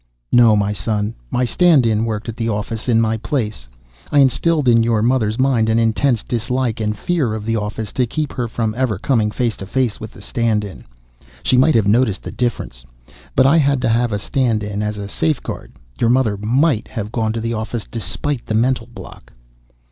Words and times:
"No, 0.31 0.55
my 0.55 0.73
son. 0.73 1.13
My 1.29 1.45
stand 1.45 1.85
in 1.85 2.05
worked 2.05 2.27
at 2.27 2.35
the 2.35 2.49
office 2.49 2.89
in 2.89 2.99
my 2.99 3.17
place. 3.17 3.69
I 4.11 4.17
instilled 4.17 4.67
in 4.67 4.81
your 4.81 5.03
mother's 5.03 5.37
mind 5.37 5.69
an 5.69 5.77
intense 5.77 6.23
dislike 6.23 6.79
and 6.79 6.97
fear 6.97 7.35
of 7.35 7.45
the 7.45 7.55
office 7.57 7.93
to 7.93 8.07
keep 8.07 8.33
her 8.33 8.47
from 8.47 8.73
ever 8.75 8.97
coming 8.97 9.29
face 9.29 9.55
to 9.57 9.67
face 9.67 9.99
with 9.99 10.13
the 10.13 10.19
stand 10.23 10.65
in. 10.65 10.85
She 11.43 11.55
might 11.55 11.75
have 11.75 11.85
noticed 11.87 12.23
the 12.23 12.31
difference. 12.31 12.83
But 13.35 13.45
I 13.45 13.57
had 13.57 13.79
to 13.83 13.89
have 13.89 14.11
a 14.11 14.17
stand 14.17 14.63
in, 14.63 14.81
as 14.81 14.97
a 14.97 15.07
safeguard. 15.07 15.73
Your 15.99 16.09
mother 16.09 16.35
might 16.35 16.87
have 16.87 17.11
gone 17.11 17.31
to 17.33 17.39
the 17.39 17.53
office 17.53 17.85
despite 17.85 18.47
the 18.47 18.55
mental 18.55 18.87
block." 18.91 19.31